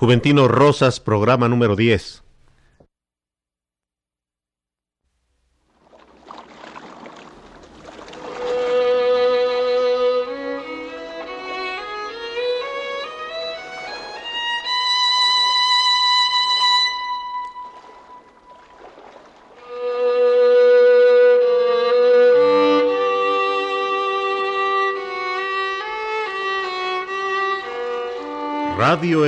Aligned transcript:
Juventino 0.00 0.48
Rosas, 0.48 0.98
programa 0.98 1.46
número 1.46 1.76
10. 1.76 2.22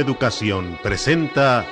Educación 0.02 0.80
presenta 0.82 1.64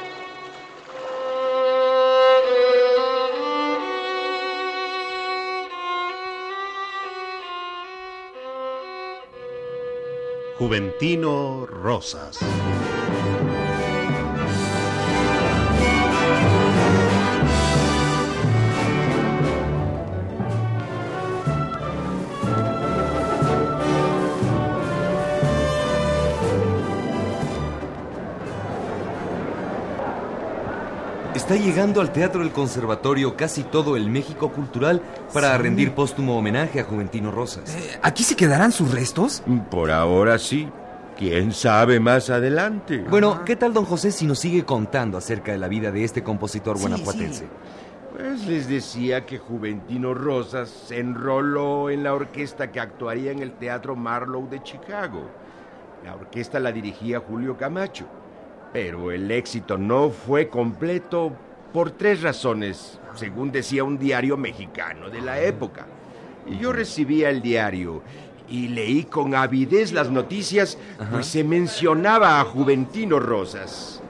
Juventino 10.57 11.67
Rosas. 11.67 12.39
Está 31.51 31.65
llegando 31.65 32.01
al 32.01 32.13
Teatro 32.13 32.43
del 32.43 32.53
Conservatorio 32.53 33.37
casi 33.37 33.65
todo 33.65 33.97
el 33.97 34.09
México 34.09 34.53
cultural 34.53 35.03
para 35.35 35.57
Sí. 35.57 35.63
rendir 35.65 35.91
póstumo 35.97 36.39
homenaje 36.39 36.79
a 36.79 36.85
Juventino 36.85 37.33
Rosas. 37.33 37.75
Eh, 37.75 37.99
¿Aquí 38.03 38.23
se 38.23 38.37
quedarán 38.37 38.71
sus 38.71 38.93
restos? 38.95 39.43
Por 39.69 39.91
ahora 39.91 40.39
sí. 40.39 40.69
¿Quién 41.19 41.51
sabe 41.53 41.99
más 41.99 42.31
adelante? 42.31 42.99
Bueno, 43.11 43.45
¿qué 43.45 43.57
tal 43.57 43.73
don 43.75 43.85
José 43.85 44.13
si 44.13 44.27
nos 44.27 44.39
sigue 44.39 44.65
contando 44.65 45.19
acerca 45.19 45.51
de 45.51 45.59
la 45.59 45.67
vida 45.67 45.91
de 45.91 46.05
este 46.05 46.23
compositor 46.23 46.77
Sí, 46.79 46.83
guanajuatense? 46.87 47.47
sí. 47.47 47.51
Pues 48.17 48.47
les 48.47 48.69
decía 48.69 49.27
que 49.27 49.39
Juventino 49.39 50.15
Rosas 50.15 50.69
se 50.87 51.01
enroló 51.01 51.91
en 51.91 52.05
la 52.05 52.15
orquesta 52.15 52.71
que 52.71 52.79
actuaría 52.79 53.33
en 53.33 53.41
el 53.41 53.55
Teatro 53.55 53.97
Marlowe 53.97 54.47
de 54.49 54.63
Chicago. 54.63 55.29
La 56.05 56.15
orquesta 56.15 56.61
la 56.61 56.71
dirigía 56.71 57.19
Julio 57.19 57.57
Camacho. 57.57 58.07
Pero 58.73 59.11
el 59.11 59.31
éxito 59.31 59.77
no 59.77 60.11
fue 60.11 60.49
completo 60.49 61.33
por 61.73 61.91
tres 61.93 62.23
razones, 62.23 63.01
según 63.15 63.53
decía 63.53 63.85
un 63.85 63.99
diario 63.99 64.37
mexicano 64.37 65.11
de 65.11 65.21
la 65.21 65.41
época. 65.41 65.87
Y 66.47 66.59
yo 66.59 66.73
recibía 66.73 67.31
el 67.31 67.43
diario 67.43 68.03
y 68.49 68.69
leí 68.69 69.05
con 69.05 69.35
avidez 69.35 69.93
las 69.93 70.11
noticias, 70.11 70.79
pues 71.11 71.27
se 71.27 71.45
mencionaba 71.45 72.41
a 72.41 72.45
Juventino 72.45 73.21
Rosas. 73.21 74.03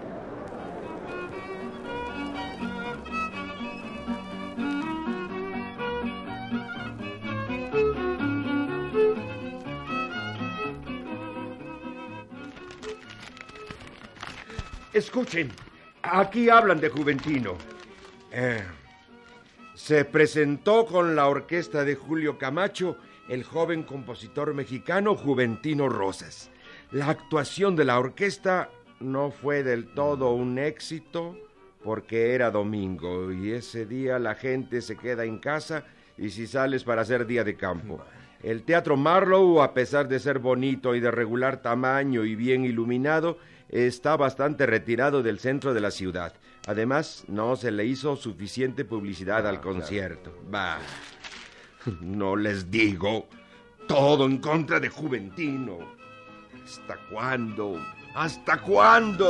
Escuchen, 14.93 15.51
aquí 16.03 16.49
hablan 16.49 16.81
de 16.81 16.89
Juventino. 16.89 17.57
Eh, 18.33 18.61
se 19.75 20.05
presentó 20.05 20.85
con 20.85 21.15
la 21.15 21.29
orquesta 21.29 21.85
de 21.85 21.95
Julio 21.95 22.39
Camacho 22.39 22.97
el 23.29 23.45
joven 23.45 23.85
compositor 23.85 24.53
mexicano 24.53 25.15
Juventino 25.15 25.89
Rosas. 25.89 26.51
La 26.91 27.09
actuación 27.09 27.77
de 27.77 27.85
la 27.85 28.01
orquesta 28.01 28.69
no 28.99 29.31
fue 29.31 29.63
del 29.63 29.95
todo 29.95 30.33
un 30.33 30.59
éxito 30.59 31.37
porque 31.85 32.35
era 32.35 32.51
domingo 32.51 33.31
y 33.33 33.53
ese 33.53 33.87
día 33.87 34.19
la 34.19 34.35
gente 34.35 34.83
se 34.83 34.97
queda 34.97 35.25
en 35.25 35.39
casa 35.39 35.85
y 36.19 36.31
si 36.31 36.49
sales 36.49 36.83
para 36.83 37.03
hacer 37.03 37.27
día 37.27 37.45
de 37.45 37.57
campo. 37.57 38.03
El 38.43 38.65
Teatro 38.65 38.97
Marlowe, 38.97 39.63
a 39.63 39.73
pesar 39.73 40.09
de 40.09 40.19
ser 40.19 40.41
bonito 40.41 40.97
y 40.97 41.01
de 41.01 41.13
regular 41.13 41.63
tamaño 41.63 42.25
y 42.25 42.35
bien 42.35 42.65
iluminado, 42.65 43.39
está 43.71 44.17
bastante 44.17 44.67
retirado 44.67 45.23
del 45.23 45.39
centro 45.39 45.73
de 45.73 45.81
la 45.81 45.91
ciudad. 45.91 46.35
Además, 46.67 47.25
no 47.29 47.57
se 47.57 47.71
le 47.71 47.87
hizo 47.87 48.17
suficiente 48.17 48.85
publicidad 48.85 49.47
al 49.47 49.61
concierto. 49.61 50.37
Bah, 50.51 50.79
no 52.01 52.37
les 52.37 52.71
digo. 52.71 53.29
Todo 53.87 54.27
en 54.27 54.39
contra 54.39 54.79
de 54.79 54.89
Juventino. 54.89 55.79
¿Hasta 56.65 56.97
cuándo? 57.11 57.81
¿Hasta 58.15 58.61
cuándo? 58.61 59.29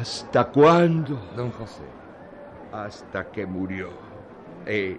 ¿Hasta 0.00 0.44
cuándo? 0.44 1.20
Don 1.34 1.50
José. 1.50 1.82
Hasta 2.84 3.30
que 3.30 3.46
murió. 3.46 3.90
Eh, 4.66 4.98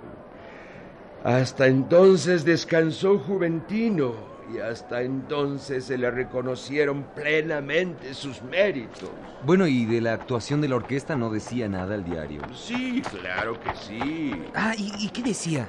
hasta 1.23 1.67
entonces 1.67 2.45
descansó 2.45 3.19
Juventino 3.19 4.13
y 4.53 4.59
hasta 4.59 5.01
entonces 5.01 5.85
se 5.85 5.97
le 5.97 6.09
reconocieron 6.09 7.03
plenamente 7.15 8.13
sus 8.13 8.41
méritos. 8.43 9.09
Bueno, 9.43 9.67
y 9.67 9.85
de 9.85 9.99
la 9.99 10.13
actuación 10.13 10.61
de 10.61 10.69
la 10.69 10.77
orquesta 10.77 11.15
no 11.15 11.29
decía 11.29 11.67
nada 11.67 11.95
el 11.95 12.05
diario. 12.05 12.41
Sí, 12.53 13.01
claro 13.19 13.59
que 13.59 13.75
sí. 13.75 14.31
Ah, 14.55 14.73
¿y, 14.77 14.91
y 14.99 15.09
qué 15.09 15.21
decía? 15.21 15.67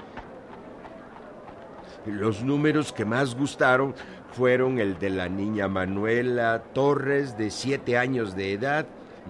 Los 2.06 2.42
números 2.42 2.92
que 2.92 3.04
más 3.04 3.34
gustaron 3.34 3.94
fueron 4.32 4.78
el 4.78 4.98
de 4.98 5.10
la 5.10 5.28
niña 5.28 5.68
Manuela 5.68 6.62
Torres, 6.72 7.36
de 7.36 7.50
siete 7.50 7.98
años 7.98 8.36
de 8.36 8.52
edad, 8.52 8.86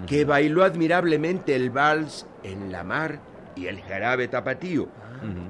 que 0.07 0.25
bailó 0.25 0.65
admirablemente 0.65 1.55
el 1.55 1.71
vals 1.71 2.27
en 2.43 2.73
la 2.73 2.85
mar 2.85 3.21
y 3.57 3.67
el 3.67 3.81
jarabe 3.83 4.29
tapatío. 4.29 4.89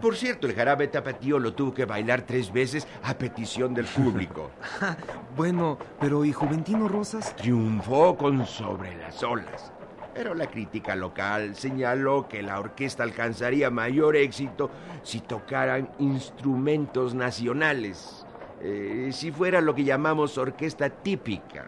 Por 0.01 0.17
cierto, 0.17 0.47
el 0.47 0.55
jarabe 0.55 0.89
tapatío 0.89 1.39
lo 1.39 1.53
tuvo 1.53 1.75
que 1.75 1.85
bailar 1.85 2.23
tres 2.23 2.53
veces 2.53 2.87
a 3.03 3.15
petición 3.15 3.75
del 3.75 3.85
público. 3.85 4.51
Ah, 4.81 4.97
bueno, 5.37 5.79
pero 6.01 6.25
¿y 6.25 6.33
Juventino 6.33 6.89
Rosas? 6.89 7.37
Triunfó 7.37 8.17
con 8.17 8.47
Sobre 8.47 8.97
las 8.97 9.23
olas. 9.23 9.73
Pero 10.15 10.35
la 10.35 10.47
crítica 10.47 10.97
local 10.97 11.55
señaló 11.55 12.27
que 12.29 12.43
la 12.43 12.59
orquesta 12.59 13.03
alcanzaría 13.03 13.71
mayor 13.71 14.17
éxito 14.17 14.71
si 15.03 15.21
tocaran 15.21 15.91
instrumentos 15.99 17.15
nacionales, 17.15 18.27
eh, 18.61 19.11
si 19.13 19.31
fuera 19.31 19.61
lo 19.61 19.75
que 19.75 19.85
llamamos 19.85 20.37
orquesta 20.39 20.91
típica. 20.91 21.67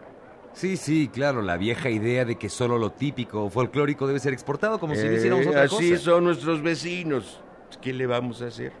Sí, 0.53 0.77
sí, 0.77 1.09
claro, 1.11 1.41
la 1.41 1.57
vieja 1.57 1.89
idea 1.89 2.25
de 2.25 2.35
que 2.35 2.49
solo 2.49 2.77
lo 2.77 2.91
típico 2.91 3.45
o 3.45 3.49
folclórico 3.49 4.05
debe 4.05 4.19
ser 4.19 4.33
exportado 4.33 4.79
como 4.79 4.95
si 4.95 5.03
no 5.05 5.11
Eh, 5.11 5.15
hiciéramos 5.17 5.47
otra 5.47 5.63
así 5.63 5.91
cosa. 5.91 6.03
son 6.03 6.23
nuestros 6.25 6.61
vecinos. 6.61 7.39
¿Qué 7.81 7.93
le 7.93 8.05
vamos 8.05 8.41
a 8.41 8.47
hacer? 8.47 8.71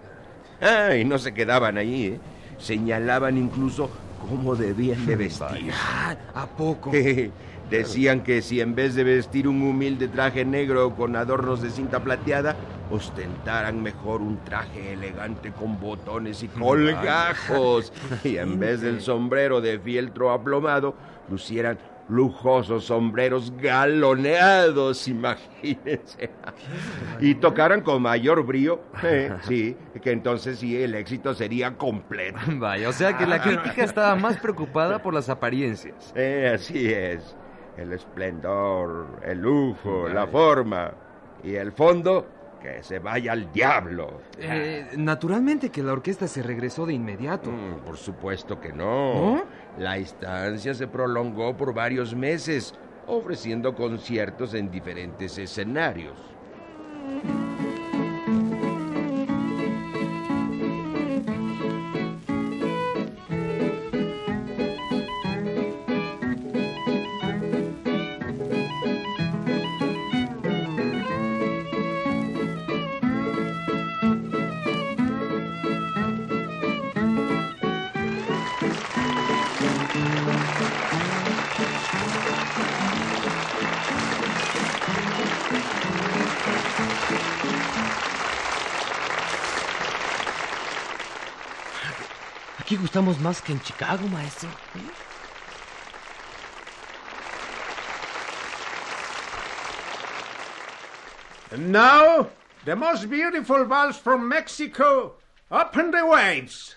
Ah, 0.61 0.95
y 0.95 1.05
no 1.05 1.17
se 1.17 1.33
quedaban 1.33 1.77
ahí, 1.77 2.05
¿eh? 2.07 2.19
Señalaban 2.59 3.37
incluso 3.37 3.89
cómo 4.29 4.55
debían 4.55 5.05
de 5.05 5.15
vestir. 5.15 5.71
Ah, 5.73 6.15
¿a 6.35 6.45
poco? 6.45 6.91
Decían 7.71 8.21
que 8.21 8.41
si 8.41 8.59
en 8.59 8.75
vez 8.75 8.93
de 8.95 9.05
vestir 9.05 9.47
un 9.47 9.61
humilde 9.61 10.09
traje 10.09 10.43
negro 10.43 10.93
con 10.93 11.15
adornos 11.15 11.61
de 11.61 11.69
cinta 11.71 12.03
plateada, 12.03 12.53
ostentaran 12.91 13.81
mejor 13.81 14.21
un 14.21 14.43
traje 14.43 14.91
elegante 14.91 15.51
con 15.53 15.79
botones 15.79 16.43
y 16.43 16.49
colgajos. 16.49 17.93
Y 18.25 18.35
en 18.35 18.59
vez 18.59 18.81
del 18.81 18.99
sombrero 19.01 19.61
de 19.61 19.79
fieltro 19.79 20.31
aplomado, 20.31 20.95
lucieran 21.29 21.77
lujosos 22.11 22.85
sombreros 22.85 23.53
galoneados, 23.57 25.07
imagínense. 25.07 26.29
Y 27.19 27.35
tocaran 27.35 27.81
con 27.81 28.01
mayor 28.01 28.43
brío, 28.45 28.81
eh, 29.03 29.33
sí, 29.43 29.77
que 30.01 30.11
entonces 30.11 30.59
sí 30.59 30.81
el 30.81 30.95
éxito 30.95 31.33
sería 31.33 31.77
completo. 31.77 32.39
Vaya, 32.55 32.89
o 32.89 32.93
sea 32.93 33.17
que 33.17 33.25
la 33.25 33.41
crítica 33.41 33.83
estaba 33.83 34.15
más 34.15 34.37
preocupada 34.37 35.01
por 35.01 35.13
las 35.13 35.29
apariencias. 35.29 36.11
Eh, 36.15 36.51
así 36.53 36.91
es. 36.91 37.35
El 37.77 37.93
esplendor, 37.93 39.19
el 39.23 39.39
lujo, 39.39 40.09
la 40.09 40.27
forma 40.27 40.91
y 41.43 41.55
el 41.55 41.71
fondo, 41.71 42.27
que 42.61 42.83
se 42.83 42.99
vaya 42.99 43.31
al 43.31 43.51
diablo. 43.51 44.21
Eh, 44.37 44.89
naturalmente 44.97 45.69
que 45.69 45.81
la 45.81 45.93
orquesta 45.93 46.27
se 46.27 46.43
regresó 46.43 46.85
de 46.85 46.93
inmediato. 46.93 47.49
Mm, 47.49 47.79
por 47.85 47.97
supuesto 47.97 48.59
que 48.59 48.71
no. 48.71 49.13
¿No? 49.13 49.43
La 49.77 49.97
instancia 49.97 50.73
se 50.73 50.87
prolongó 50.87 51.55
por 51.55 51.73
varios 51.73 52.15
meses, 52.15 52.73
ofreciendo 53.07 53.73
conciertos 53.73 54.53
en 54.53 54.69
diferentes 54.69 55.37
escenarios. 55.37 56.17
Más 93.19 93.41
que 93.41 93.53
en 93.53 93.61
Chicago, 93.61 94.07
maestro. 94.07 94.49
And 101.51 101.71
now, 101.71 102.29
the 102.65 102.75
most 102.75 103.09
beautiful 103.09 103.65
valse 103.65 103.97
from 103.97 104.27
Mexico, 104.27 105.15
Up 105.51 105.77
in 105.77 105.91
the 105.91 106.05
Waves. 106.05 106.75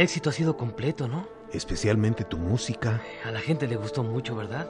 El 0.00 0.04
éxito 0.04 0.30
ha 0.30 0.32
sido 0.32 0.56
completo, 0.56 1.08
¿no? 1.08 1.28
Especialmente 1.52 2.24
tu 2.24 2.38
música. 2.38 3.02
A 3.22 3.30
la 3.32 3.38
gente 3.38 3.68
le 3.68 3.76
gustó 3.76 4.02
mucho, 4.02 4.34
¿verdad? 4.34 4.66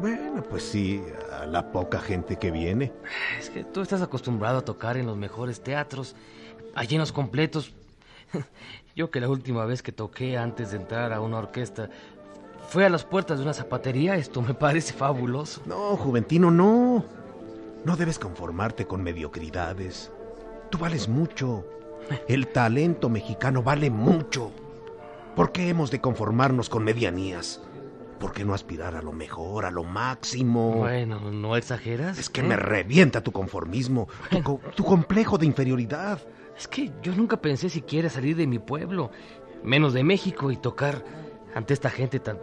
Bueno, 0.00 0.44
pues 0.44 0.62
sí, 0.62 1.02
a 1.32 1.44
la 1.44 1.72
poca 1.72 1.98
gente 1.98 2.36
que 2.36 2.52
viene. 2.52 2.92
Es 3.36 3.50
que 3.50 3.64
tú 3.64 3.80
estás 3.80 4.00
acostumbrado 4.00 4.58
a 4.58 4.64
tocar 4.64 4.96
en 4.96 5.06
los 5.06 5.16
mejores 5.16 5.60
teatros, 5.60 6.14
a 6.76 6.84
llenos 6.84 7.10
completos. 7.10 7.74
Yo 8.94 9.10
que 9.10 9.18
la 9.18 9.28
última 9.28 9.64
vez 9.64 9.82
que 9.82 9.90
toqué 9.90 10.38
antes 10.38 10.70
de 10.70 10.76
entrar 10.76 11.12
a 11.12 11.20
una 11.20 11.38
orquesta 11.38 11.90
fue 12.68 12.86
a 12.86 12.90
las 12.90 13.02
puertas 13.02 13.38
de 13.38 13.42
una 13.42 13.54
zapatería, 13.54 14.14
esto 14.14 14.40
me 14.40 14.54
parece 14.54 14.92
fabuloso. 14.92 15.62
No, 15.66 15.96
Juventino, 15.96 16.48
no. 16.52 17.04
No 17.84 17.96
debes 17.96 18.20
conformarte 18.20 18.86
con 18.86 19.02
mediocridades. 19.02 20.12
Tú 20.70 20.78
vales 20.78 21.08
mucho. 21.08 21.64
El 22.28 22.48
talento 22.48 23.08
mexicano 23.08 23.62
vale 23.62 23.90
mucho. 23.90 24.50
¿Por 25.36 25.52
qué 25.52 25.68
hemos 25.68 25.90
de 25.90 26.00
conformarnos 26.00 26.68
con 26.68 26.82
medianías? 26.84 27.60
¿Por 28.18 28.32
qué 28.32 28.44
no 28.44 28.52
aspirar 28.52 28.96
a 28.96 29.02
lo 29.02 29.12
mejor, 29.12 29.64
a 29.64 29.70
lo 29.70 29.84
máximo? 29.84 30.72
Bueno, 30.74 31.30
¿no 31.30 31.56
exageras? 31.56 32.18
Es 32.18 32.28
que 32.28 32.40
¿Eh? 32.40 32.44
me 32.44 32.56
revienta 32.56 33.22
tu 33.22 33.32
conformismo, 33.32 34.08
tu, 34.30 34.42
co- 34.42 34.60
tu 34.74 34.84
complejo 34.84 35.38
de 35.38 35.46
inferioridad. 35.46 36.20
Es 36.58 36.68
que 36.68 36.90
yo 37.02 37.14
nunca 37.14 37.40
pensé 37.40 37.70
siquiera 37.70 38.10
salir 38.10 38.36
de 38.36 38.46
mi 38.46 38.58
pueblo, 38.58 39.10
menos 39.62 39.94
de 39.94 40.04
México, 40.04 40.50
y 40.50 40.56
tocar 40.58 41.02
ante 41.54 41.72
esta 41.72 41.88
gente 41.88 42.20
tan, 42.20 42.38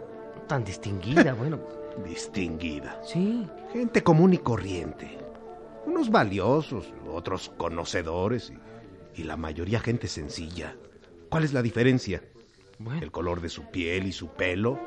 tan 0.48 0.64
distinguida. 0.64 1.34
Bueno, 1.38 1.60
Distinguida. 2.04 3.00
sí. 3.04 3.46
Gente 3.72 4.02
común 4.02 4.32
y 4.32 4.38
corriente. 4.38 5.18
Unos 5.86 6.10
valiosos, 6.10 6.92
otros 7.12 7.50
conocedores 7.56 8.50
y, 8.50 8.58
y 9.14 9.24
la 9.24 9.36
mayoría 9.36 9.80
gente 9.80 10.08
sencilla. 10.08 10.76
¿Cuál 11.28 11.44
es 11.44 11.52
la 11.52 11.62
diferencia? 11.62 12.22
Bueno, 12.78 13.02
¿El 13.02 13.10
color 13.10 13.40
de 13.40 13.48
su 13.48 13.64
piel 13.70 14.06
y 14.06 14.12
su 14.12 14.28
pelo? 14.28 14.78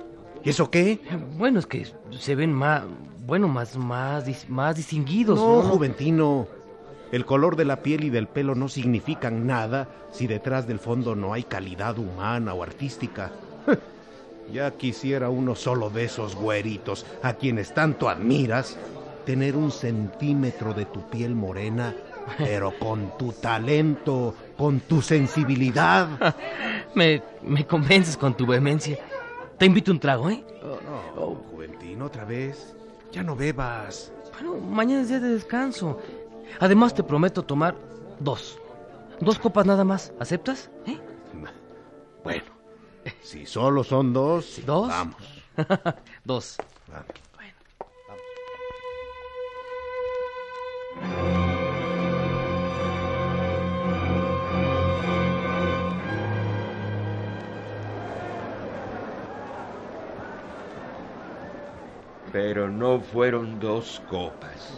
¿Y 0.43 0.49
eso 0.49 0.71
qué? 0.71 0.99
bueno 1.37 1.59
es 1.59 1.67
que 1.67 1.85
se 2.17 2.35
ven 2.35 2.53
más, 2.53 2.83
bueno, 3.25 3.47
más, 3.47 3.77
más, 3.77 4.49
más 4.49 4.75
distinguidos. 4.75 5.37
No, 5.37 5.61
Juventino. 5.61 6.47
El 7.11 7.25
color 7.25 7.57
de 7.57 7.65
la 7.65 7.83
piel 7.83 8.05
y 8.05 8.09
del 8.09 8.27
pelo 8.27 8.55
no 8.55 8.69
significan 8.69 9.45
nada 9.45 9.89
si 10.11 10.27
detrás 10.27 10.65
del 10.65 10.79
fondo 10.79 11.15
no 11.15 11.33
hay 11.33 11.43
calidad 11.43 11.97
humana 11.99 12.53
o 12.53 12.63
artística. 12.63 13.31
Ya 14.51 14.71
quisiera 14.71 15.29
uno 15.29 15.55
solo 15.55 15.89
de 15.89 16.03
esos 16.05 16.35
güeritos 16.35 17.05
a 17.21 17.35
quienes 17.35 17.73
tanto 17.73 18.09
admiras 18.09 18.77
tener 19.25 19.55
un 19.55 19.71
centímetro 19.71 20.73
de 20.73 20.85
tu 20.85 21.09
piel 21.09 21.35
morena, 21.35 21.95
pero 22.37 22.77
con 22.79 23.17
tu 23.17 23.31
talento, 23.33 24.33
con 24.57 24.79
tu 24.81 25.01
sensibilidad. 25.01 26.07
Me, 26.95 27.23
me 27.41 27.65
convences 27.65 28.17
con 28.17 28.35
tu 28.35 28.45
vehemencia. 28.45 28.99
Te 29.57 29.65
invito 29.65 29.91
un 29.91 29.99
trago, 29.99 30.29
¿eh? 30.29 30.43
No, 31.15 31.35
Juventino, 31.51 32.05
otra 32.05 32.25
vez. 32.25 32.75
Ya 33.11 33.23
no 33.23 33.35
bebas. 33.35 34.11
Bueno, 34.33 34.57
mañana 34.57 35.01
es 35.01 35.07
día 35.09 35.19
de 35.19 35.29
descanso. 35.29 35.99
Además 36.59 36.93
te 36.93 37.03
prometo 37.03 37.43
tomar 37.43 37.75
dos. 38.19 38.59
Dos 39.21 39.39
copas 39.39 39.65
nada 39.65 39.83
más. 39.83 40.11
¿Aceptas? 40.19 40.69
¿Eh? 40.85 40.97
Bueno, 42.23 42.43
si 43.21 43.45
solo 43.45 43.83
son 43.83 44.13
dos, 44.13 44.61
¿Dos? 44.65 44.87
vamos. 44.89 45.15
dos. 46.23 46.57
vamos. 46.87 47.30
Pero 62.43 62.69
no 62.69 62.99
fueron 62.99 63.59
dos 63.59 64.01
copas. 64.09 64.73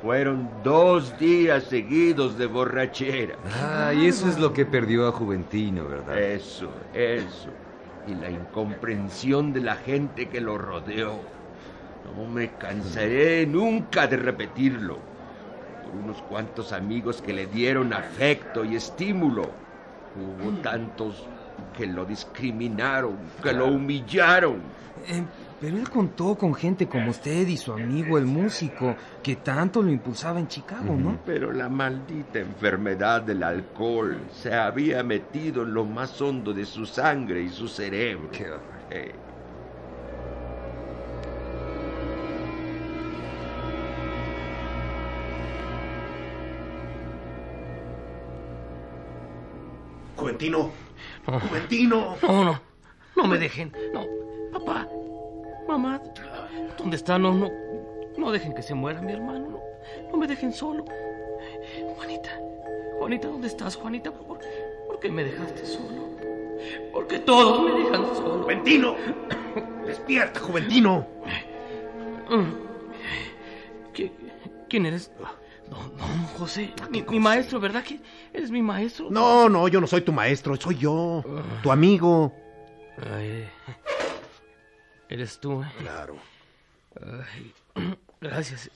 Fueron 0.00 0.48
dos 0.62 1.16
días 1.18 1.64
seguidos 1.64 2.38
de 2.38 2.46
borrachera. 2.46 3.36
Ah, 3.60 3.92
y 3.94 4.06
eso 4.06 4.26
es 4.26 4.38
lo 4.38 4.54
que 4.54 4.64
perdió 4.64 5.06
a 5.06 5.12
Juventino, 5.12 5.86
¿verdad? 5.86 6.18
Eso, 6.18 6.70
eso. 6.94 7.50
Y 8.08 8.14
la 8.14 8.30
incomprensión 8.30 9.52
de 9.52 9.60
la 9.60 9.76
gente 9.76 10.30
que 10.30 10.40
lo 10.40 10.56
rodeó. 10.56 11.20
No 12.16 12.26
me 12.26 12.52
cansaré 12.52 13.46
nunca 13.46 14.06
de 14.06 14.16
repetirlo. 14.16 14.98
Por 15.84 16.02
unos 16.02 16.22
cuantos 16.22 16.72
amigos 16.72 17.20
que 17.20 17.34
le 17.34 17.46
dieron 17.46 17.92
afecto 17.92 18.64
y 18.64 18.76
estímulo. 18.76 19.42
Hubo 20.16 20.52
tantos 20.62 21.26
que 21.76 21.86
lo 21.86 22.06
discriminaron, 22.06 23.18
que 23.42 23.52
lo 23.52 23.66
humillaron. 23.66 24.62
Pero 25.64 25.78
él 25.78 25.88
contó 25.88 26.34
con 26.34 26.54
gente 26.54 26.86
como 26.86 27.08
usted 27.08 27.48
y 27.48 27.56
su 27.56 27.72
amigo 27.72 28.18
el 28.18 28.26
músico, 28.26 28.94
que 29.22 29.36
tanto 29.36 29.80
lo 29.80 29.90
impulsaba 29.90 30.38
en 30.38 30.46
Chicago, 30.46 30.94
¿no? 30.94 31.18
Pero 31.24 31.52
la 31.52 31.70
maldita 31.70 32.38
enfermedad 32.38 33.22
del 33.22 33.42
alcohol 33.42 34.20
se 34.30 34.52
había 34.52 35.02
metido 35.02 35.62
en 35.62 35.72
lo 35.72 35.86
más 35.86 36.20
hondo 36.20 36.52
de 36.52 36.66
su 36.66 36.84
sangre 36.84 37.44
y 37.44 37.48
su 37.48 37.66
cerebro. 37.66 38.28
Qué 38.30 39.14
Juventino, 50.14 50.72
Juventino. 51.24 52.16
No, 52.22 52.44
no. 52.44 52.60
No 53.16 53.26
me 53.26 53.38
dejen. 53.38 53.72
No. 53.94 54.23
Mamá. 55.76 56.00
¿Dónde 56.78 56.96
está? 56.96 57.18
No, 57.18 57.32
no. 57.34 57.50
No 58.16 58.30
dejen 58.30 58.54
que 58.54 58.62
se 58.62 58.74
muera 58.74 59.00
mi 59.02 59.12
hermano. 59.12 59.48
No, 59.48 59.58
no 60.12 60.16
me 60.16 60.26
dejen 60.28 60.52
solo. 60.52 60.84
Juanita. 61.96 62.30
Juanita, 62.98 63.26
¿dónde 63.28 63.48
estás, 63.48 63.74
Juanita? 63.74 64.12
¿Por, 64.12 64.38
por 64.86 65.00
qué 65.00 65.10
me 65.10 65.24
dejaste 65.24 65.66
solo? 65.66 66.04
Porque 66.92 67.18
todos 67.18 67.64
me 67.64 67.72
dejan 67.82 68.06
solo. 68.14 68.42
Juventino. 68.44 68.94
Despierta, 69.84 70.38
Juventino. 70.40 71.06
¿Qui- 73.92 74.12
¿Quién 74.68 74.86
eres? 74.86 75.10
No, 75.70 75.76
no, 75.96 76.04
José. 76.38 76.72
Mi, 76.90 77.02
mi 77.02 77.18
maestro, 77.18 77.58
¿verdad 77.58 77.82
que 77.82 77.98
eres 78.32 78.50
mi 78.50 78.62
maestro? 78.62 79.08
No, 79.10 79.48
no, 79.48 79.66
yo 79.68 79.80
no 79.80 79.86
soy 79.88 80.02
tu 80.02 80.12
maestro, 80.12 80.54
soy 80.56 80.76
yo, 80.76 81.22
tu 81.62 81.72
amigo. 81.72 82.32
Ay, 83.12 83.44
eres 85.08 85.38
tú, 85.40 85.62
¿eh? 85.62 85.72
Claro. 85.78 86.16
Ay, 87.00 87.54
gracias. 88.20 88.70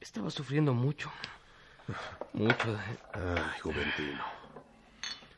Estaba 0.00 0.30
sufriendo 0.30 0.72
mucho. 0.74 1.10
Mucho. 2.32 2.78
Ay, 3.12 3.60
Juventino. 3.62 4.22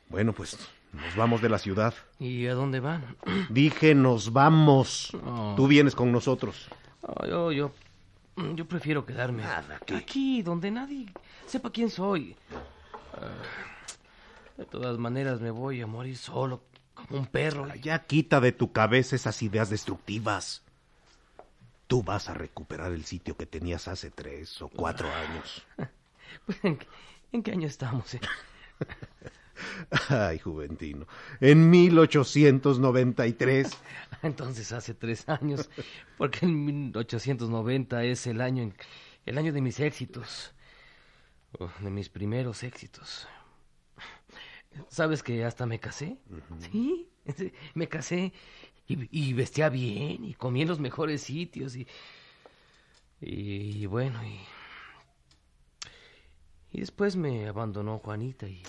Bueno, 0.08 0.32
pues 0.32 0.58
Nos 0.92 1.16
vamos 1.16 1.42
de 1.42 1.48
la 1.50 1.58
ciudad. 1.58 1.94
¿Y 2.18 2.46
a 2.46 2.54
dónde 2.54 2.80
van? 2.80 3.16
Dije, 3.50 3.94
nos 3.94 4.32
vamos. 4.32 5.10
Oh. 5.26 5.54
Tú 5.56 5.66
vienes 5.66 5.94
con 5.94 6.10
nosotros. 6.12 6.68
Oh, 7.02 7.26
yo, 7.26 7.52
yo, 7.52 7.72
yo 8.54 8.64
prefiero 8.66 9.04
quedarme 9.04 9.44
aquí, 9.94 10.42
donde 10.42 10.70
nadie 10.70 11.06
sepa 11.46 11.70
quién 11.70 11.90
soy. 11.90 12.36
Ah, 13.14 13.28
de 14.56 14.64
todas 14.64 14.98
maneras, 14.98 15.40
me 15.40 15.50
voy 15.50 15.80
a 15.80 15.86
morir 15.86 16.16
solo, 16.16 16.62
como 17.06 17.20
un 17.20 17.26
perro. 17.26 17.72
Ya 17.76 18.04
quita 18.06 18.40
de 18.40 18.52
tu 18.52 18.72
cabeza 18.72 19.16
esas 19.16 19.42
ideas 19.42 19.70
destructivas. 19.70 20.62
Tú 21.86 22.02
vas 22.02 22.28
a 22.28 22.34
recuperar 22.34 22.92
el 22.92 23.04
sitio 23.04 23.36
que 23.36 23.46
tenías 23.46 23.88
hace 23.88 24.10
tres 24.10 24.60
o 24.62 24.68
cuatro 24.68 25.08
años. 25.12 25.66
Pues, 26.44 26.62
¿en, 26.62 26.76
qué- 26.76 26.86
en 27.32 27.42
qué 27.42 27.52
año 27.52 27.66
estamos? 27.66 28.12
eh? 28.14 28.20
Ay, 30.10 30.38
Juventino. 30.38 31.06
En 31.40 31.70
1893. 31.70 33.70
Entonces 34.22 34.70
hace 34.72 34.92
tres 34.94 35.26
años, 35.28 35.70
porque 36.18 36.44
en 36.46 36.64
1890 36.66 38.04
es 38.04 38.26
el 38.26 38.40
año, 38.42 38.70
el 39.24 39.38
año 39.38 39.52
de 39.54 39.62
mis 39.62 39.80
éxitos, 39.80 40.52
de 41.80 41.90
mis 41.90 42.10
primeros 42.10 42.62
éxitos. 42.62 43.26
¿Sabes 44.88 45.22
que 45.22 45.44
hasta 45.44 45.66
me 45.66 45.80
casé? 45.80 46.18
Sí, 46.70 47.08
sí, 47.36 47.52
me 47.74 47.88
casé 47.88 48.32
y, 48.86 49.08
y 49.10 49.32
vestía 49.32 49.68
bien 49.68 50.24
y 50.24 50.34
comí 50.34 50.62
en 50.62 50.68
los 50.68 50.80
mejores 50.80 51.22
sitios 51.22 51.76
y, 51.76 51.86
y, 53.20 53.86
bueno, 53.86 54.22
y, 54.24 54.40
y 56.72 56.80
después 56.80 57.16
me 57.16 57.48
abandonó 57.48 57.98
Juanita 57.98 58.46
y, 58.48 58.62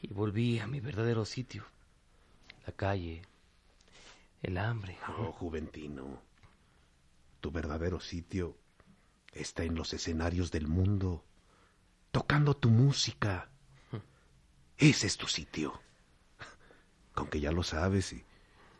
y 0.00 0.08
volví 0.12 0.58
a 0.58 0.66
mi 0.66 0.80
verdadero 0.80 1.24
sitio, 1.24 1.64
la 2.66 2.72
calle, 2.72 3.22
el 4.42 4.58
hambre. 4.58 4.98
Oh, 5.18 5.32
Juventino. 5.32 6.22
Tu 7.40 7.50
verdadero 7.50 8.00
sitio 8.00 8.56
está 9.32 9.64
en 9.64 9.74
los 9.74 9.92
escenarios 9.92 10.50
del 10.50 10.66
mundo, 10.66 11.24
tocando 12.10 12.54
tu 12.54 12.70
música. 12.70 13.50
Ese 14.78 15.06
es 15.06 15.16
tu 15.16 15.26
sitio. 15.26 15.80
Con 17.14 17.28
que 17.28 17.40
ya 17.40 17.52
lo 17.52 17.62
sabes 17.62 18.12
y, 18.12 18.24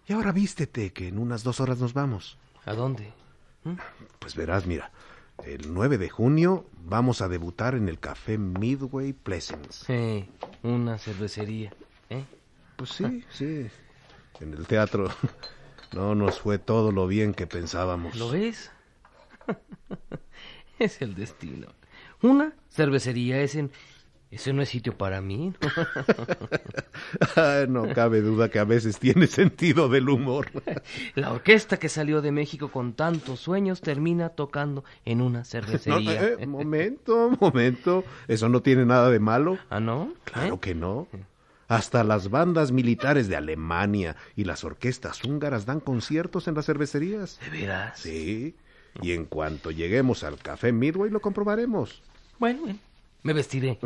y 0.07 0.13
ahora 0.13 0.33
vístete, 0.33 0.93
que 0.93 1.09
en 1.09 1.19
unas 1.19 1.45
dos 1.45 1.61
horas 1.61 1.79
nos 1.79 1.95
vamos. 1.95 2.39
¿A 2.65 2.75
dónde? 2.75 3.13
Pues 4.19 4.35
verás, 4.35 4.67
mira, 4.67 4.91
el 5.45 5.73
9 5.73 5.99
de 5.99 6.11
junio 6.11 6.67
vamos 6.85 7.23
a 7.23 7.29
debutar 7.29 7.75
en 7.75 7.89
el 7.89 7.99
café 7.99 8.39
Midway 8.39 9.13
Pleasance. 9.13 9.85
Eh, 9.89 10.29
una 10.63 10.99
cervecería, 10.99 11.73
¿eh? 12.11 12.25
Pues 12.77 12.91
sí, 12.91 13.25
sí. 13.31 13.67
En 14.41 14.53
el 14.53 14.67
teatro 14.67 15.09
no 15.93 16.15
nos 16.15 16.41
fue 16.41 16.59
todo 16.59 16.93
lo 16.93 17.07
bien 17.07 17.35
que 17.35 17.47
pensábamos. 17.47 18.17
¿Lo 18.17 18.31
ves? 18.31 18.71
es 20.79 21.01
el 21.01 21.15
destino. 21.15 21.69
Una 22.23 22.53
cervecería, 22.71 23.41
ese, 23.43 23.71
ese 24.35 24.53
no 24.53 24.63
es 24.63 24.69
sitio 24.69 24.97
para 24.97 25.21
mí. 25.21 25.53
Ah, 27.37 27.65
no 27.69 27.93
cabe 27.93 28.21
duda 28.21 28.49
que 28.49 28.59
a 28.59 28.65
veces 28.65 28.99
tiene 28.99 29.27
sentido 29.27 29.89
del 29.89 30.09
humor. 30.09 30.49
La 31.15 31.33
orquesta 31.33 31.79
que 31.79 31.89
salió 31.89 32.23
de 32.23 32.33
México 32.33 32.71
con 32.71 32.95
tantos 32.95 33.41
sueños 33.41 33.81
termina 33.81 34.31
tocando 34.31 34.85
en 35.05 35.21
una 35.21 35.41
No, 35.41 35.45
cervecería. 35.45 36.23
eh, 36.39 36.47
momento, 36.47 37.31
momento. 37.41 38.05
Eso 38.29 38.49
no 38.49 38.63
tiene 38.63 38.85
nada 38.87 39.11
de 39.11 39.19
malo. 39.21 39.59
¿Ah, 39.71 39.81
no? 39.81 40.13
Claro 40.25 40.55
¿Eh? 40.55 40.59
que 40.61 40.75
no. 40.75 41.09
Hasta 41.69 42.05
las 42.05 42.31
bandas 42.31 42.73
militares 42.73 43.29
de 43.29 43.37
Alemania 43.37 44.17
y 44.37 44.45
las 44.45 44.65
orquestas 44.65 45.25
húngaras 45.25 45.67
dan 45.67 45.81
conciertos 45.81 46.47
en 46.49 46.55
las 46.55 46.67
cervecerías. 46.67 47.41
¿De 47.41 47.51
veras? 47.61 47.99
Sí. 47.99 48.55
Y 49.03 49.13
en 49.13 49.25
cuanto 49.25 49.71
lleguemos 49.71 50.23
al 50.25 50.39
café 50.39 50.73
Midway 50.73 51.11
lo 51.11 51.21
comprobaremos. 51.21 52.03
Bueno, 52.39 52.61
bueno, 52.63 52.79
me 53.25 53.33
vestiré. 53.33 53.79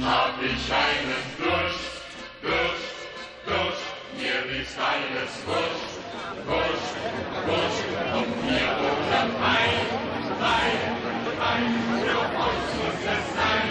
Hab 0.00 0.42
ich 0.42 0.72
einen 0.72 1.22
Durst, 1.38 2.02
Durst, 2.40 2.98
Durst, 3.46 3.88
mir 4.16 4.42
ist 4.60 4.78
alles 4.78 5.32
Wurst, 5.44 5.90
Wurst, 6.46 6.94
Wurst, 7.46 7.84
und 8.14 8.30
mir 8.46 8.70
oder 8.78 9.24
Wein, 9.40 9.86
Wein, 10.38 10.80
Wein, 11.38 11.72
für 12.00 12.18
uns 12.18 12.68
muss 12.78 13.02
es 13.02 13.26
sein. 13.34 13.68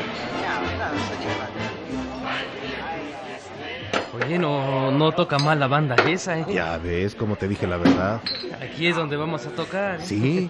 Oye, 4.24 4.40
no, 4.40 4.92
no 4.92 5.12
toca 5.12 5.38
mal 5.38 5.60
la 5.60 5.68
banda 5.68 5.96
esa, 6.08 6.40
¿eh? 6.40 6.46
Ya 6.50 6.78
ves, 6.78 7.14
como 7.16 7.36
te 7.36 7.48
dije 7.48 7.68
la 7.68 7.78
verdad. 7.78 8.22
Aquí 8.62 8.88
es 8.88 8.96
donde 8.96 9.16
vamos 9.16 9.46
a 9.46 9.50
tocar. 9.50 10.00
¿eh? 10.00 10.04
Sí. 10.06 10.50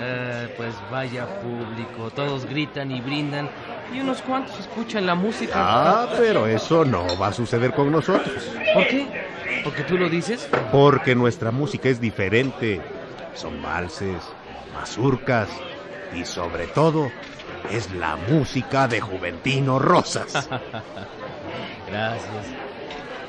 Eh, 0.00 0.54
pues 0.56 0.74
vaya 0.90 1.26
público, 1.40 2.10
todos 2.10 2.44
gritan 2.46 2.90
y 2.90 3.00
brindan 3.00 3.48
y 3.92 4.00
unos 4.00 4.22
cuantos 4.22 4.58
escuchan 4.58 5.06
la 5.06 5.14
música. 5.14 5.52
Ah, 5.56 6.08
pero 6.16 6.46
eso 6.46 6.84
no 6.84 7.06
va 7.18 7.28
a 7.28 7.32
suceder 7.32 7.72
con 7.72 7.90
nosotros. 7.90 8.50
¿Por 8.74 8.86
qué? 8.86 9.06
¿Porque 9.62 9.82
tú 9.82 9.96
lo 9.96 10.08
dices? 10.08 10.48
Porque 10.72 11.14
nuestra 11.14 11.50
música 11.50 11.88
es 11.88 12.00
diferente. 12.00 12.80
Son 13.34 13.60
valses, 13.62 14.22
mazurcas 14.74 15.48
y 16.14 16.24
sobre 16.24 16.66
todo 16.68 17.10
es 17.70 17.92
la 17.94 18.16
música 18.16 18.86
de 18.88 19.00
Juventino 19.00 19.78
Rosas. 19.78 20.48
Gracias. 21.88 22.46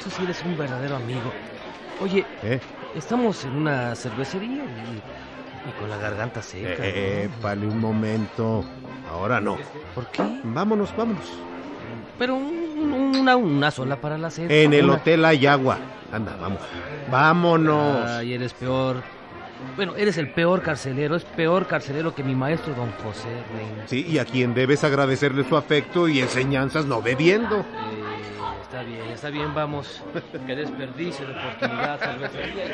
Tú 0.03 0.09
sí 0.09 0.23
eres 0.23 0.41
un 0.43 0.57
verdadero 0.57 0.95
amigo. 0.95 1.31
Oye, 2.01 2.25
¿Eh? 2.43 2.59
estamos 2.95 3.43
en 3.45 3.55
una 3.55 3.95
cervecería 3.95 4.63
y, 4.63 5.69
y 5.69 5.71
con 5.79 5.89
la 5.89 5.97
garganta 5.97 6.41
seca. 6.41 6.75
Eh, 6.79 7.29
¿no? 7.33 7.41
vale 7.41 7.67
un 7.67 7.79
momento. 7.79 8.63
Ahora 9.11 9.39
no. 9.39 9.57
¿Por 9.93 10.07
qué? 10.07 10.23
Vámonos, 10.43 10.95
vámonos. 10.95 11.31
Pero 12.17 12.35
un- 12.35 12.65
una, 13.19 13.35
una 13.35 13.71
sola 13.71 13.99
para 13.99 14.17
la 14.17 14.29
sed. 14.29 14.49
En 14.51 14.73
el 14.73 14.85
Una. 14.85 14.95
hotel 14.95 15.25
hay 15.25 15.45
agua. 15.47 15.77
Anda, 16.11 16.35
vamos. 16.39 16.59
Vámonos. 17.09 18.09
Ay, 18.09 18.33
eres 18.33 18.53
peor. 18.53 18.97
Bueno, 19.75 19.95
eres 19.95 20.17
el 20.17 20.29
peor 20.29 20.61
carcelero. 20.61 21.15
Es 21.15 21.23
peor 21.23 21.65
carcelero 21.65 22.13
que 22.13 22.23
mi 22.23 22.35
maestro 22.35 22.73
don 22.75 22.91
José 23.03 23.27
Reina. 23.53 23.83
Sí, 23.87 24.05
y 24.07 24.19
a 24.19 24.25
quien 24.25 24.53
debes 24.53 24.83
agradecerle 24.83 25.43
su 25.47 25.57
afecto 25.57 26.07
y 26.07 26.19
enseñanzas 26.19 26.85
no 26.85 27.01
bebiendo. 27.01 27.65
Bien, 28.85 29.09
está 29.09 29.31
bien, 29.31 29.51
vamos. 29.51 30.03
Qué 30.45 30.55
desperdicio 30.55 31.25
de 31.25 31.31
oportunidad, 31.33 31.99
cervecería. 31.99 32.65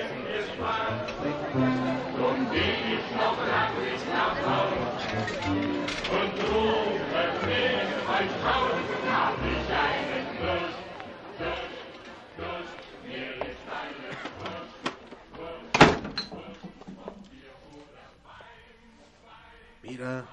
Mira, 19.82 20.25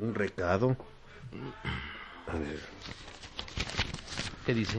un 0.00 0.14
recado. 0.14 0.76
A 2.26 2.36
ver, 2.38 2.77
¿Qué 4.48 4.54
dice? 4.54 4.78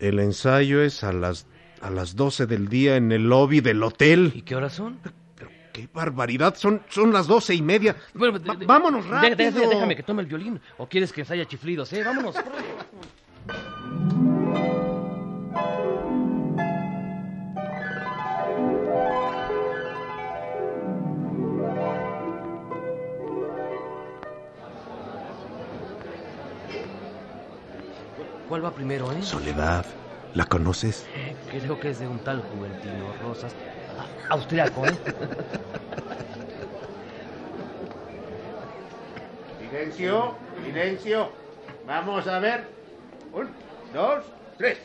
el 0.00 0.18
ensayo 0.18 0.80
es 0.80 1.04
a 1.04 1.12
las 1.12 1.46
a 1.82 1.90
las 1.90 2.16
12 2.16 2.46
del 2.46 2.68
día 2.68 2.96
en 2.96 3.12
el 3.12 3.28
lobby 3.28 3.60
del 3.60 3.80
¿Y 3.80 3.82
hotel. 3.82 4.42
qué 4.46 4.56
horas 4.56 4.72
son? 4.72 4.98
Pero 5.34 5.50
qué 5.74 5.86
barbaridad, 5.92 6.54
son, 6.56 6.80
son 6.88 7.12
las 7.12 7.26
doce 7.26 7.54
y 7.54 7.60
media. 7.60 7.94
Bueno, 8.14 8.38
Va- 8.42 8.56
vámonos 8.64 9.06
rápido. 9.08 9.36
de- 9.36 9.66
déjame 9.66 9.94
que 9.94 10.02
tome 10.02 10.22
el 10.22 10.26
violín. 10.28 10.58
¿O 10.78 10.88
quieres 10.88 11.12
que 11.12 11.20
ensaya 11.20 11.44
chiflidos, 11.44 11.92
eh? 11.92 12.02
Vámonos. 12.02 12.34
¿Cuál 28.48 28.64
va 28.64 28.70
primero, 28.70 29.10
eh? 29.12 29.22
Soledad, 29.22 29.84
¿la 30.34 30.46
conoces? 30.46 31.06
Creo 31.50 31.80
que 31.80 31.90
es 31.90 31.98
de 31.98 32.06
un 32.06 32.18
tal 32.20 32.42
Juventino 32.42 33.12
Rosas. 33.22 33.52
Austriaco, 34.28 34.86
¿eh? 34.86 34.96
Silencio, 39.58 40.34
silencio. 40.64 41.32
Vamos 41.86 42.26
a 42.28 42.38
ver. 42.38 42.68
Un, 43.32 43.50
dos, 43.92 44.24
tres. 44.58 44.78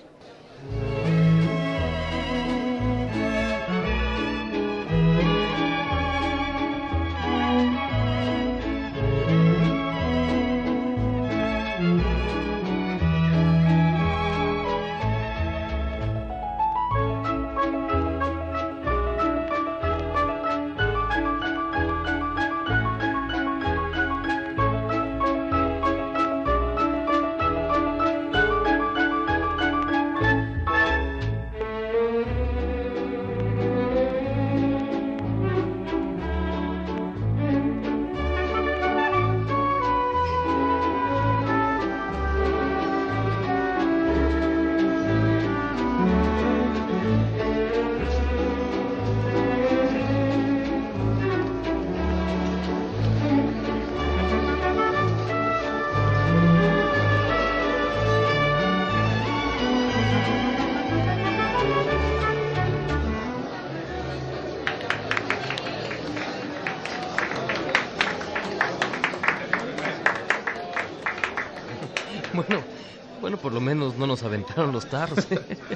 Nos 74.12 74.24
aventaron 74.24 74.72
los 74.72 74.86
tarros. 74.88 75.26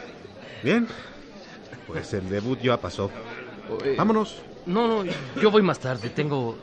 Bien, 0.63 0.87
pues 1.87 2.13
el 2.13 2.29
debut 2.29 2.59
ya 2.59 2.79
pasó. 2.79 3.09
Eh, 3.83 3.95
Vámonos. 3.97 4.41
No, 4.65 5.03
no, 5.03 5.11
yo 5.41 5.51
voy 5.51 5.61
más 5.61 5.79
tarde. 5.79 6.09
Tengo, 6.09 6.57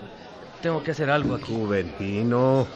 tengo 0.60 0.82
que 0.82 0.90
hacer 0.90 1.08
algo 1.10 1.34
aquí. 1.36 1.46
Juventino, 1.52 2.66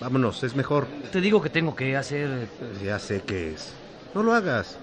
vámonos, 0.00 0.42
es 0.42 0.56
mejor. 0.56 0.86
Te 1.12 1.20
digo 1.20 1.40
que 1.40 1.50
tengo 1.50 1.76
que 1.76 1.96
hacer. 1.96 2.48
Ya 2.82 2.98
sé 2.98 3.22
qué 3.22 3.52
es. 3.52 3.72
No 4.14 4.22
lo 4.22 4.34
hagas. 4.34 4.78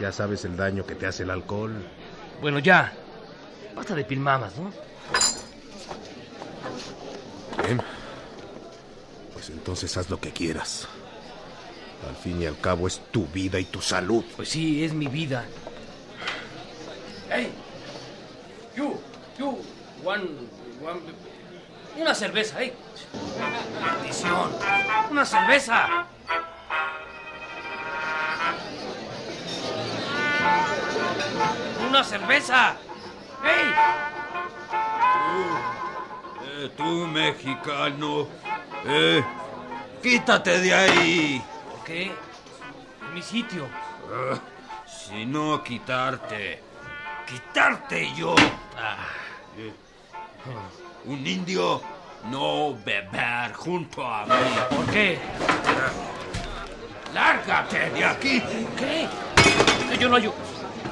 Ya 0.00 0.12
sabes 0.12 0.44
el 0.44 0.56
daño 0.56 0.84
que 0.84 0.94
te 0.94 1.06
hace 1.06 1.22
el 1.22 1.30
alcohol. 1.30 1.72
Bueno, 2.40 2.58
ya. 2.58 2.92
Basta 3.74 3.94
de 3.94 4.04
pilmamas, 4.04 4.52
¿no? 4.58 4.70
Bien. 7.64 7.80
Pues 9.32 9.50
entonces 9.50 9.96
haz 9.96 10.10
lo 10.10 10.20
que 10.20 10.30
quieras. 10.32 10.88
Al 12.06 12.16
fin 12.16 12.40
y 12.42 12.46
al 12.46 12.58
cabo 12.60 12.86
es 12.86 13.00
tu 13.10 13.26
vida 13.26 13.58
y 13.58 13.64
tu 13.64 13.80
salud. 13.80 14.24
Pues 14.36 14.50
sí, 14.50 14.84
es 14.84 14.92
mi 14.92 15.06
vida. 15.08 15.44
¡Hey! 17.30 17.50
You, 18.76 19.00
you, 19.38 19.58
one, 20.04 20.24
one... 20.82 21.00
Una 21.96 22.14
cerveza, 22.14 22.62
¿eh? 22.62 22.72
Maldición. 23.80 24.52
Una 25.10 25.26
cerveza. 25.26 26.06
Una 31.88 32.04
cerveza. 32.04 32.76
¡Hey! 33.42 33.74
Eh, 36.44 36.70
tú, 36.76 37.06
mexicano. 37.08 38.28
Eh, 38.86 39.24
quítate 40.02 40.60
de 40.60 40.74
ahí. 40.74 41.42
¿Por 41.88 41.96
qué? 41.96 42.02
En 42.02 43.14
mi 43.14 43.22
sitio. 43.22 43.66
Ah, 44.12 44.38
si 44.86 45.24
no, 45.24 45.62
quitarte. 45.64 46.62
Quitarte 47.26 48.12
yo. 48.14 48.34
Ah, 48.76 49.06
Eh, 49.56 49.72
un 51.06 51.26
indio 51.26 51.80
no 52.30 52.74
beber 52.84 53.54
junto 53.54 54.06
a 54.06 54.26
mí. 54.26 54.76
¿Por 54.76 54.84
qué? 54.92 55.18
¡Lárgate 57.14 57.90
de 57.90 58.04
aquí! 58.04 58.42
¿Qué? 58.78 59.08
Yo 59.98 60.10
no, 60.10 60.18
yo, 60.18 60.34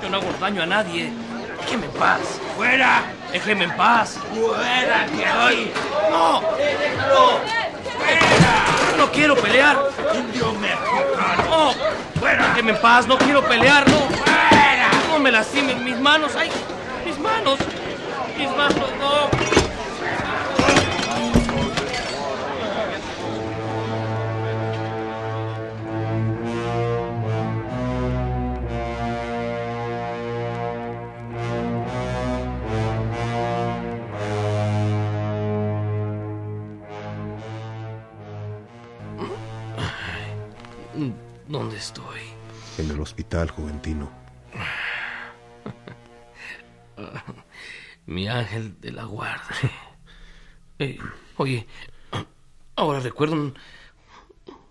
yo 0.03 0.09
no 0.09 0.17
hago 0.17 0.33
daño 0.41 0.63
a 0.63 0.67
nadie. 0.67 1.13
Déjeme 1.61 1.87
en 1.87 1.93
paz. 1.93 2.41
¡Fuera! 2.57 3.03
Déjeme 3.31 3.65
en 3.65 3.77
paz. 3.77 4.19
¡Fuera 4.35 5.07
que 5.07 5.31
hoy! 5.31 5.71
¡No! 6.11 6.41
¡No! 6.41 7.66
¡Fuera! 7.99 8.97
¡No 8.97 9.11
quiero 9.11 9.37
pelear! 9.37 9.77
¡Indio 10.15 10.53
mexicano! 10.55 11.45
¡No! 11.51 12.21
¡Fuera! 12.21 12.49
Déjeme 12.49 12.73
en 12.73 12.81
paz, 12.81 13.07
no 13.07 13.19
quiero 13.19 13.43
pelear, 13.47 13.89
no. 13.89 13.99
¡Fuera! 13.99 14.91
No 15.11 15.19
me 15.19 15.31
lastimen 15.31 15.85
mis 15.85 15.99
manos, 15.99 16.33
ay, 16.37 16.51
mis 17.05 17.19
manos. 17.19 17.59
Mis 18.37 18.51
manos, 18.51 18.91
no. 18.99 19.56
Hospital, 43.17 43.51
Juventino. 43.51 44.11
Mi 48.07 48.29
ángel 48.29 48.79
de 48.81 48.93
la 48.93 49.05
guarda. 49.05 49.43
Eh, 50.79 50.99
oye, 51.39 51.67
ahora 52.77 53.01
recuerdo 53.01 53.35
un- 53.35 53.59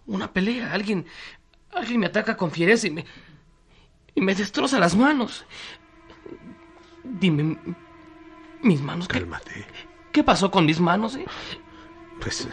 una 0.06 0.32
pelea. 0.32 0.72
Alguien, 0.74 1.06
alguien 1.74 2.00
me 2.00 2.06
ataca 2.06 2.38
con 2.38 2.52
fiereza 2.52 2.86
y 2.88 2.92
me, 2.92 3.06
y 4.14 4.22
me 4.22 4.36
destroza 4.36 4.78
las 4.80 4.96
manos. 4.96 5.46
Dime, 7.04 7.58
mis 8.62 8.80
manos, 8.82 9.08
¿qué, 9.08 9.20
Cálmate. 9.20 9.66
qué 10.12 10.24
pasó 10.24 10.52
con 10.52 10.66
mis 10.68 10.80
manos? 10.80 11.16
eh? 11.16 11.26
Pues 12.22 12.46
eh, 12.46 12.50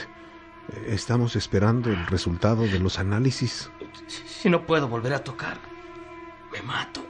estamos 0.89 1.37
esperando 1.37 1.91
el 1.91 2.07
resultado 2.07 2.63
de 2.63 2.79
los 2.79 2.99
análisis. 2.99 3.71
Si 4.07 4.49
no 4.51 4.67
puedo 4.67 4.89
volver 4.89 5.13
a 5.15 5.23
tocar, 5.23 5.59
me 6.63 6.69
mato. 6.69 7.05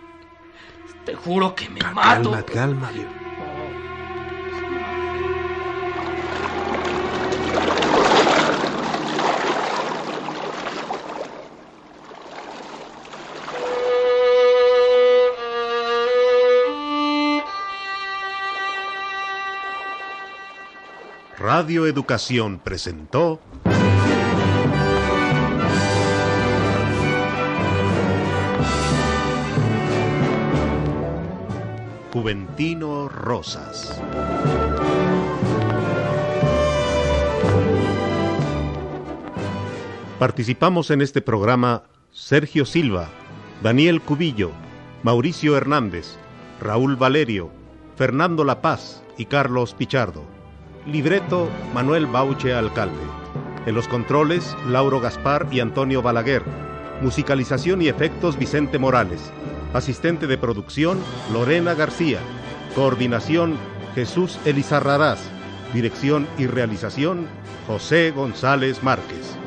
Te 1.05 1.15
juro 1.15 1.55
que 1.55 1.69
me 1.69 1.81
mato. 1.81 2.31
Calma, 2.31 2.43
calma. 2.45 2.93
Radio 21.39 21.87
Educación 21.87 22.61
presentó 22.61 23.41
Juventino 32.23 33.09
Rosas. 33.09 34.01
Participamos 40.21 40.93
en 40.93 41.03
este 41.03 41.21
programa 41.21 41.83
Sergio 42.13 42.65
Silva, 42.65 43.09
Daniel 43.61 44.01
Cubillo, 44.01 44.53
Mauricio 45.03 45.57
Hernández, 45.57 46.15
Raúl 46.61 46.95
Valerio, 46.95 47.51
Fernando 47.97 48.45
La 48.45 48.63
Paz 48.63 49.03
y 49.19 49.25
Carlos 49.25 49.75
Pichardo. 49.75 50.23
Libreto 50.87 51.49
Manuel 51.75 52.07
Bauche 52.07 52.55
Alcalde. 52.55 53.03
En 53.67 53.75
los 53.75 53.89
controles 53.89 54.57
Lauro 54.69 55.01
Gaspar 55.01 55.49
y 55.51 55.59
Antonio 55.59 56.03
Balaguer. 56.03 56.45
Musicalización 57.01 57.83
y 57.83 57.89
efectos 57.89 58.39
Vicente 58.39 58.79
Morales. 58.79 59.33
Asistente 59.73 60.27
de 60.27 60.37
producción 60.37 61.01
Lorena 61.33 61.73
García. 61.75 62.19
Coordinación 62.75 63.57
Jesús 63.95 64.39
Elizarrarás. 64.45 65.21
Dirección 65.73 66.29
y 66.37 66.47
realización 66.47 67.27
José 67.67 68.11
González 68.11 68.83
Márquez. 68.83 69.42